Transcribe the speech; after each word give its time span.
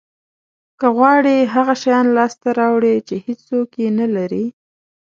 که 0.79 0.87
غواړی 0.97 1.37
هغه 1.53 1.73
شیان 1.81 2.05
لاسته 2.17 2.47
راوړی 2.59 2.95
چې 3.07 3.15
هیڅوک 3.25 3.69
یې 3.83 3.87
نه 3.99 4.07
لري 4.15 4.45